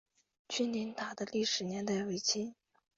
[0.47, 2.55] 君灵塔的历史年代为清。